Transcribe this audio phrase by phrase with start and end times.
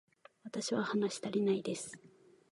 [0.43, 1.95] 私は話したりないです